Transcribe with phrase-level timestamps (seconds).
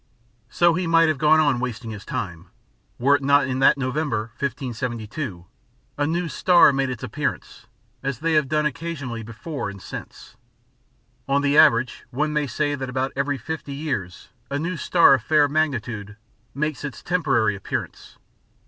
[0.49, 2.47] So he might have gone on wasting his time,
[2.97, 5.45] were it not that in November, 1572,
[5.95, 7.67] a new star made its appearance,
[8.01, 10.35] as they have done occasionally before and since.
[11.27, 15.21] On the average one may say that about every fifty years a new star of
[15.21, 16.17] fair magnitude
[16.55, 18.17] makes its temporary appearance.